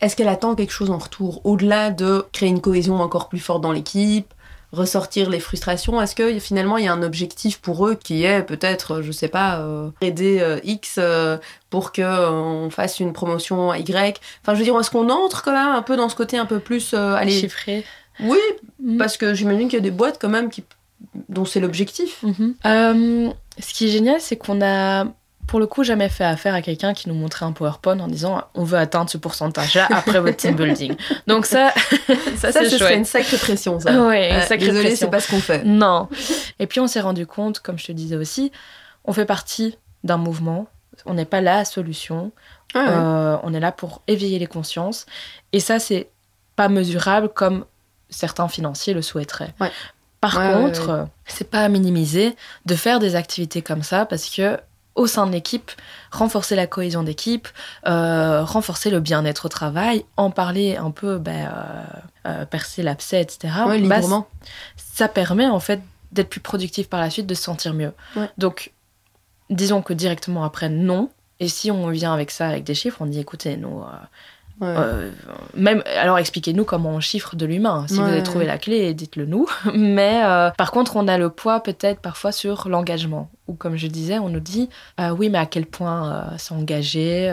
[0.00, 3.62] est-ce qu'elle attend quelque chose en retour Au-delà de créer une cohésion encore plus forte
[3.62, 4.32] dans l'équipe,
[4.72, 8.42] ressortir les frustrations, est-ce que finalement il y a un objectif pour eux qui est
[8.42, 11.38] peut-être, je sais pas, euh, aider euh, X euh,
[11.70, 14.20] pour que euh, on fasse une promotion à Y?
[14.42, 16.46] Enfin, je veux dire, est-ce qu'on entre quand même un peu dans ce côté un
[16.46, 16.92] peu plus.
[16.92, 17.84] euh, allez, Chiffré.
[18.20, 18.38] oui,
[18.82, 18.98] Mhm.
[18.98, 20.64] parce que j'imagine qu'il y a des boîtes quand même qui,
[21.28, 22.22] dont c'est l'objectif.
[22.24, 22.54] Mhm.
[22.66, 25.04] Euh, ce qui est génial, c'est qu'on a,
[25.46, 28.42] pour le coup, jamais fait affaire à quelqu'un qui nous montrait un PowerPoint en disant
[28.54, 30.94] on veut atteindre ce pourcentage-là après votre team building.
[31.26, 31.72] Donc ça,
[32.36, 34.06] ça, Ça, c'est ce une sacrée pression, ça.
[34.06, 35.64] Ouais, une sacrée c'est pas ce qu'on fait.
[35.64, 36.08] Non.
[36.58, 38.52] Et puis on s'est rendu compte, comme je te disais aussi,
[39.04, 40.66] on fait partie d'un mouvement.
[41.06, 42.30] On n'est pas la solution.
[42.74, 42.86] Ah ouais.
[42.90, 45.06] Euh, on est là pour éveiller les consciences.
[45.52, 46.08] Et ça, c'est
[46.56, 47.64] pas mesurable comme
[48.10, 49.52] certains financiers le souhaiteraient.
[49.60, 49.70] Ouais.
[50.20, 54.58] Par Ouais, contre, c'est pas à minimiser de faire des activités comme ça parce que
[54.94, 55.72] au sein de l'équipe,
[56.12, 57.48] renforcer la cohésion d'équipe,
[57.86, 61.82] euh, renforcer le bien-être au travail, en parler un peu, ben, euh,
[62.26, 63.52] euh, percer l'abcès, etc.
[63.66, 64.00] Ouais, bah,
[64.76, 65.80] ça permet en fait
[66.12, 67.92] d'être plus productif par la suite, de se sentir mieux.
[68.14, 68.30] Ouais.
[68.38, 68.72] Donc,
[69.50, 71.10] disons que directement après, non.
[71.40, 73.86] Et si on vient avec ça, avec des chiffres, on dit écoutez, nous, euh,
[74.60, 74.68] Ouais.
[74.68, 75.10] euh,
[75.54, 77.86] même, alors expliquez-nous comment on chiffre de l'humain.
[77.88, 79.46] Si vous avez trouvé la clé, dites-le nous.
[79.74, 83.30] Mais euh, par contre, on a le poids peut-être parfois sur l'engagement.
[83.48, 84.68] Ou comme je disais, on nous dit
[85.00, 87.30] euh, oui, mais à quel point s'engager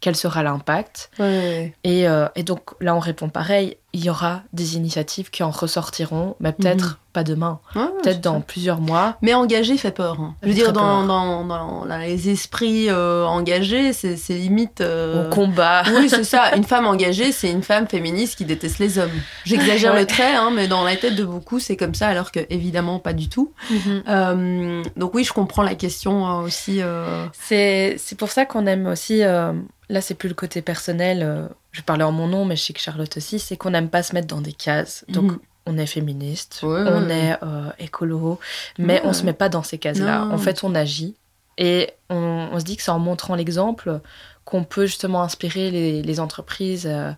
[0.00, 1.10] Quel sera l'impact?
[1.20, 1.74] Ouais.
[1.84, 3.76] et, euh, et donc là, on répond pareil.
[3.94, 8.38] Il y aura des initiatives qui en ressortiront, mais peut-être pas demain, Ouais, peut-être dans
[8.38, 8.44] ça.
[8.46, 9.18] plusieurs mois.
[9.20, 10.18] Mais engagé fait peur.
[10.18, 10.34] hein.
[10.42, 14.80] Je veux dire, dans, dans, dans, dans les esprits euh, engagés, c'est limite.
[14.80, 15.82] euh, Au combat.
[15.94, 16.52] Oui, c'est ça.
[16.56, 19.10] Une femme engagée, c'est une femme féministe qui déteste les hommes.
[19.44, 20.00] J'exagère Ouais.
[20.00, 22.98] le trait, hein, mais dans la tête de beaucoup, c'est comme ça, alors que évidemment
[22.98, 23.52] pas du tout.
[23.70, 24.02] Mhm.
[24.08, 26.78] Euh, donc oui, je comprends la question euh, aussi.
[26.80, 29.18] euh, C'est pour ça qu'on aime aussi.
[29.18, 31.50] là, c'est plus le côté personnel.
[31.72, 33.38] Je parlais en mon nom, mais je sais que Charlotte aussi.
[33.38, 35.04] C'est qu'on n'aime pas se mettre dans des cases.
[35.08, 35.38] Donc, Mhm.
[35.66, 37.16] on est féministe, Ouais, on ouais.
[37.16, 38.38] est euh, écolo,
[38.78, 39.02] mais Ouais.
[39.04, 40.26] on se met pas dans ces cases-là.
[40.30, 41.14] En fait, on agit.
[41.58, 44.00] Et on, on se dit que c'est en montrant l'exemple
[44.44, 47.12] qu'on peut justement inspirer les, les entreprises euh,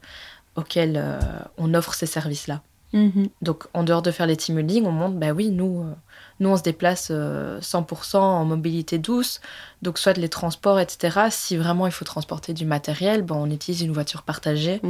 [0.57, 1.19] auxquelles euh,
[1.57, 2.61] on offre ces services-là.
[2.93, 3.29] mhm.
[3.43, 5.95] Donc, en dehors de faire les team building, on montre, bah oui, nous, euh,
[6.41, 9.41] nous on se déplace euh, 100% en mobilité douce,
[9.83, 11.29] donc soit les transports, etc.
[11.31, 14.81] Si vraiment il faut transporter du matériel, ben, on utilise une voiture partagée.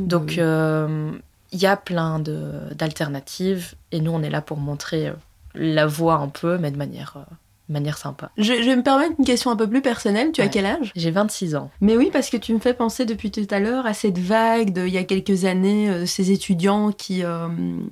[0.00, 1.12] Donc, euh,
[1.52, 5.14] il y a plein d'alternatives, et nous, on est là pour montrer euh,
[5.54, 7.34] la voie un peu, mais de manière, euh,
[7.70, 8.30] de manière sympa.
[8.36, 10.32] je, je vais me permettre une question un peu plus personnelle.
[10.32, 10.90] Tu as quel âge?
[10.96, 11.70] J'ai 26 ans.
[11.80, 14.72] Mais oui, parce que tu me fais penser depuis tout à l'heure à cette vague
[14.72, 17.46] de, il y a quelques années, euh, ces étudiants qui, euh,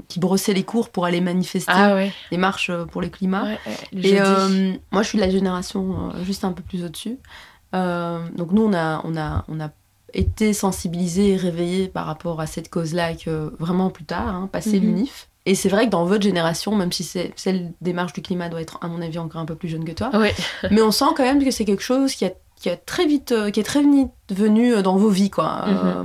[0.08, 2.12] qui brossaient les cours pour aller manifester ouais.
[2.32, 3.44] les marches euh, pour le climat.
[3.44, 6.84] ouais, ouais, le Et euh, moi, je suis de la génération juste un peu plus
[6.84, 7.16] au-dessus.
[7.72, 9.70] Donc nous, on a, on a, on a
[10.14, 14.80] été sensibilisés et réveillés par rapport à cette cause-là que vraiment plus tard, hein, passé
[14.80, 14.86] Mhm.
[14.86, 15.28] l'UNIF.
[15.48, 17.02] Et c'est vrai que dans votre génération, même si
[17.36, 19.84] celle des marches du climat doit être à mon avis encore un peu plus jeune
[19.84, 20.10] que toi,
[20.70, 23.30] mais on sent quand même que c'est quelque chose qui a, qui a très vite,
[23.32, 25.64] euh, qui est très vite venu euh, dans vos vies, quoi.
[25.66, 25.76] Mhm.
[25.84, 26.04] Euh,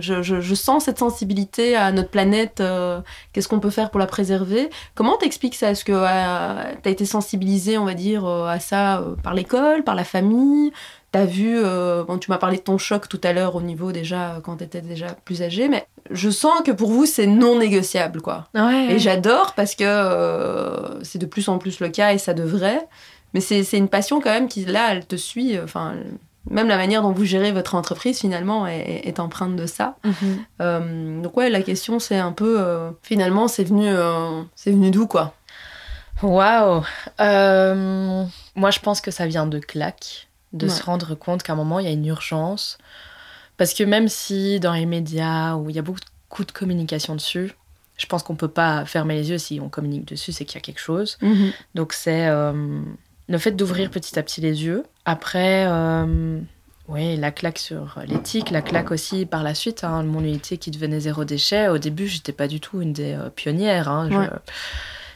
[0.00, 2.60] je, je- je sens cette sensibilité à notre planète.
[2.60, 3.00] euh,
[3.32, 5.70] Qu'est-ce qu'on peut faire pour la préserver Comment t'expliques ça?
[5.72, 10.04] Est-ce que euh, t'as été sensibilisé, on va dire, à ça par l'école, par la
[10.04, 10.72] famille?
[11.12, 13.90] T'as vu, euh, bon, tu m'as parlé de ton choc tout à l'heure au niveau
[13.90, 18.20] déjà quand t'étais déjà plus âgé, mais je sens que pour vous c'est non négociable,
[18.22, 18.46] quoi.
[18.54, 18.88] Ouais.
[18.92, 22.86] Et j'adore parce que euh, c'est de plus en plus le cas et ça devrait.
[23.34, 25.56] Mais c'est une passion quand même qui, là, elle te suit.
[25.56, 25.94] euh, Enfin,
[26.48, 29.96] même la manière dont vous gérez votre entreprise finalement est, est empreinte de ça.
[30.04, 30.14] Mhm.
[30.62, 32.64] Euh, donc ouais, la question c'est un peu
[33.02, 33.88] finalement c'est venu
[34.56, 35.34] c'est venu d'où quoi?
[36.22, 36.82] Waouh
[37.18, 40.72] Moi, je pense que ça vient de claque, de Ouais.
[40.72, 42.78] se rendre compte qu'à un moment, il y a une urgence.
[43.56, 47.52] Parce que même si dans les médias, où il y a beaucoup de communication dessus,
[47.96, 50.58] je pense qu'on peut pas fermer les yeux si on communique dessus, c'est qu'il y
[50.58, 51.18] a quelque chose.
[51.74, 52.80] Donc c'est euh,
[53.28, 54.84] le fait d'ouvrir petit à petit les yeux.
[55.04, 56.40] Après, euh,
[56.88, 60.70] oui, la claque sur l'éthique, la claque aussi par la suite, hein, mon unité qui
[60.70, 61.68] devenait zéro déchet.
[61.68, 63.88] Au début, j'étais pas du tout une des euh, pionnières.
[63.88, 64.28] hein, je- Ouais.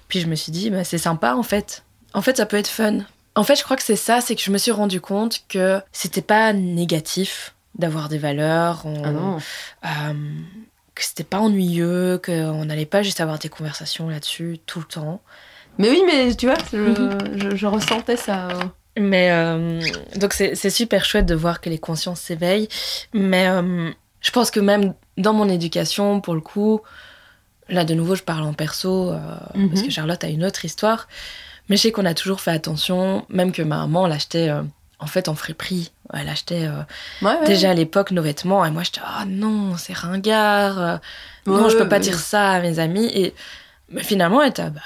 [0.09, 1.83] Puis je me suis dit, bah, c'est sympa en fait.
[2.13, 2.99] En fait, ça peut être fun.
[3.37, 5.81] En fait, je crois que c'est ça, c'est que je me suis rendu compte que
[5.93, 8.83] c'était pas négatif d'avoir des valeurs.
[8.87, 9.39] on- Ah non.
[9.85, 10.13] euh,
[10.95, 15.21] que c'était pas ennuyeux, qu'on n'allait pas juste avoir des conversations là-dessus tout le temps.
[15.79, 18.49] Mais oui, mais tu vois, je, je, je ressentais ça.
[18.51, 18.63] euh.
[18.97, 19.81] Mais euh,
[20.21, 22.69] donc c'est super chouette de voir que les consciences s'éveillent.
[23.13, 26.81] Mais euh, je pense que même dans mon éducation, pour le coup,
[27.69, 29.19] là de nouveau je parle en perso euh,
[29.57, 29.71] Mhm.
[29.71, 31.09] parce que Charlotte a une autre histoire.
[31.69, 34.63] Mais je sais qu'on a toujours fait attention, même que ma maman l'achetait euh,
[34.99, 35.93] en fait en friperie.
[36.13, 36.83] Elle achetait euh,
[37.23, 37.47] Ouais, ouais.
[37.47, 40.79] déjà à l'époque nos vêtements et moi j'étais ah non c'est ringard.
[40.79, 40.97] euh,
[41.47, 43.35] non Ouais, je peux pas dire ça à mes amis et
[43.91, 44.81] mais finalement elle était ah, bah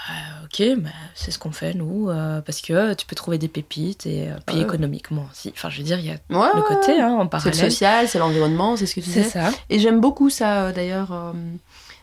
[0.44, 4.06] ok bah, c'est ce qu'on fait nous euh, parce que tu peux trouver des pépites
[4.06, 5.52] et puis économiquement aussi.
[5.56, 7.54] Enfin je veux dire il y a le côté hein, en C'est le parallèle.
[7.72, 9.30] social, c'est l'environnement, c'est ce que tu C'est disais.
[9.30, 9.50] ça.
[9.68, 11.34] Et j'aime beaucoup ça d'ailleurs.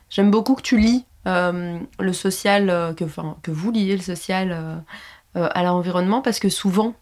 [0.09, 4.75] j'aime beaucoup que tu lis le social, euh, que, vous liez le social euh,
[5.37, 6.93] euh, à l'environnement parce que souvent,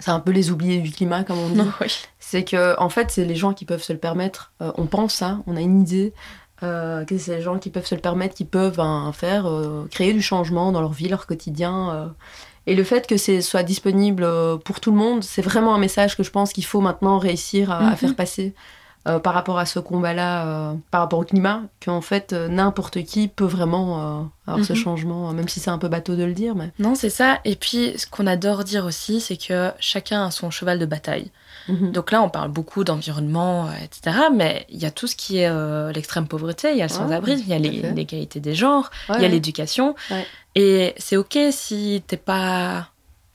[0.00, 1.60] c'est un peu les oubliés du climat comme on dit.
[1.80, 1.92] oui.
[2.18, 4.52] C'est que en fait, c'est les gens qui peuvent se le permettre.
[4.62, 6.12] Euh, on pense ça, on a une idée.
[6.62, 9.86] euh, que c'est les gens qui peuvent se le permettre, qui peuvent hein, faire, euh,
[9.90, 11.90] créer du changement dans leur vie, leur quotidien.
[11.90, 12.06] euh.
[12.68, 15.78] Et le fait que c'est soit disponible euh, pour tout le monde, c'est vraiment un
[15.78, 17.96] message que je pense qu'il faut maintenant réussir à, à Mhm.
[17.96, 18.54] faire passer
[19.08, 23.02] euh, par rapport à ce combat-là, euh, par rapport au climat, qu'en fait euh, n'importe
[23.02, 24.78] qui peut vraiment avoir ce Mhm.
[24.78, 26.54] changement, même si c'est un peu bateau de le dire.
[26.54, 26.70] Mais...
[26.78, 30.50] Non c'est ça et puis ce qu'on adore dire aussi c'est que chacun a son
[30.50, 31.30] cheval de bataille.
[31.68, 31.92] Mhm.
[31.92, 34.16] Donc là, on parle beaucoup d'environnement, etc.
[34.34, 35.50] Mais il y a tout ce qui est
[35.92, 37.58] l'extrême pauvreté, il y a le sans-abrisme, il y a
[37.92, 39.28] l'égalité des genres, Ouais, il y a ouais.
[39.28, 39.94] l'éducation.
[40.54, 42.88] Et c'est OK si t'es pas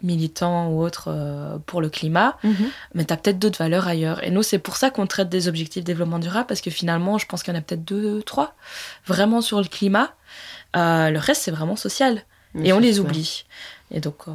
[0.03, 2.69] militant ou autre euh, pour le climat, Mhm.
[2.93, 4.23] mais t'as peut-être d'autres valeurs ailleurs.
[4.23, 7.17] Et nous, c'est pour ça qu'on traite des objectifs de développement durable, parce que finalement,
[7.17, 8.55] je pense qu'il y en a peut-être deux, trois,
[9.05, 10.13] vraiment sur le climat.
[10.75, 12.21] Euh, le reste, c'est vraiment social
[12.53, 13.45] Mais et on les oublie.
[13.91, 14.31] Et donc, euh,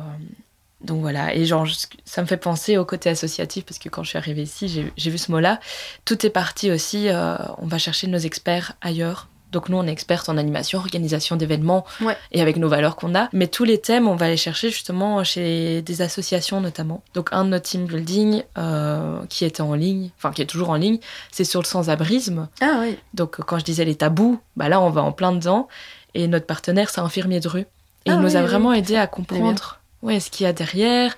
[0.81, 1.35] donc voilà.
[1.35, 1.66] Et genre,
[2.05, 4.92] ça me fait penser au côté associatif parce que quand je suis arrivée ici, j'ai
[4.96, 5.61] j'ai vu ce mot-là.
[6.05, 7.09] Tout est parti aussi.
[7.09, 9.29] euh, on va chercher nos experts ailleurs.
[9.52, 12.16] Donc nous, on est experts en animation, organisation d'événements Ouais.
[12.32, 13.28] et avec nos valeurs qu'on a.
[13.32, 17.02] Mais tous les thèmes, on va les chercher justement chez des associations notamment.
[17.14, 20.70] Donc un de nos team building euh, qui était en ligne, enfin qui est toujours
[20.70, 20.98] en ligne,
[21.30, 22.48] c'est sur le sans-abrisme.
[22.60, 22.98] Ah oui.
[23.14, 25.68] Donc quand je disais les tabous, bah là on va en plein dedans.
[26.14, 27.60] Et notre partenaire, c'est Infirmier de rue.
[28.04, 28.78] Et Ah il nous a oui, vraiment oui.
[28.78, 31.14] aidé à comprendre ouais, ce qu'il y a derrière,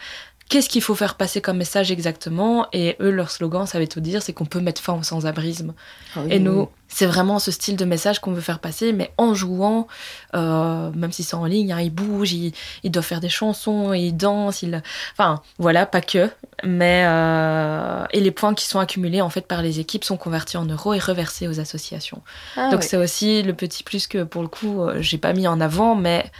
[0.48, 2.66] qu'est-ce qu'il faut faire passer comme message exactement?
[2.72, 5.74] Et eux, leur slogan, ça veut tout dire, c'est qu'on peut mettre fin au sans-abrisme.
[6.14, 9.12] Ah oui, Et nous, c'est vraiment ce style de message qu'on veut faire passer, mais
[9.16, 9.88] en jouant,
[10.35, 12.52] euh, même si c'est en ligne, hein, ils bougent, ils,
[12.85, 14.83] ils doivent faire des chansons, ils dansent, ils...
[15.12, 16.30] enfin voilà, pas que,
[16.62, 20.57] mais euh, et les points qui sont accumulés en fait par les équipes sont convertis
[20.57, 22.22] en euros et reversés aux associations.
[22.57, 22.87] Ah Donc oui.
[22.88, 25.96] c'est aussi le petit plus que pour le coup, euh, j'ai pas mis en avant,
[25.96, 26.30] mais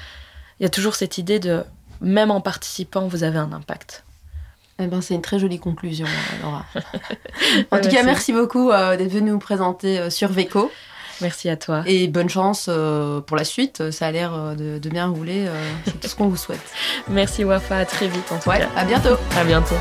[0.61, 1.65] il y a toujours cette idée de
[2.05, 4.05] même en participant, vous avez un impact.
[4.79, 6.65] Eh ben, c'est une très jolie conclusion, euh, Laura.
[6.75, 6.79] en
[7.77, 8.05] Ouais, tout cas, merci.
[8.05, 10.71] merci beaucoup euh, d'être venu nous présenter euh, sur Veco.
[11.21, 11.85] Merci à toi.
[11.87, 13.91] Et bonne chance euh, pour la suite.
[13.93, 15.47] Ça a l'air de, de bien rouler.
[15.85, 16.61] c'est tout ce qu'on vous souhaite.
[17.09, 18.69] Merci Wafa, à très vite en tout Ouais, cas.
[18.77, 19.17] à bientôt.
[19.37, 19.77] À bientôt.